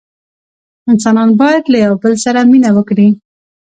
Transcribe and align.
انسانان 0.91 1.29
باید 1.41 1.63
له 1.71 1.77
یوه 1.85 1.97
بل 2.03 2.13
سره 2.23 2.39
مینه 2.51 2.69
وکړي. 2.77 3.07